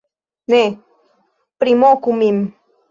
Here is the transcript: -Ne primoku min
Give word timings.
-Ne 0.53 0.61
primoku 1.61 2.19
min 2.21 2.39